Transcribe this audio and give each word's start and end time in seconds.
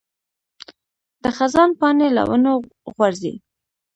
د 1.23 1.25
خزان 1.37 1.69
پاڼې 1.79 2.07
له 2.15 2.23
ونو 2.29 2.53
غورځي. 2.95 3.33